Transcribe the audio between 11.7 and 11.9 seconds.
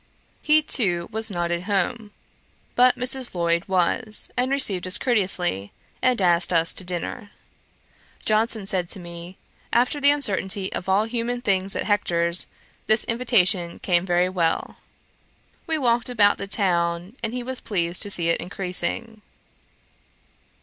at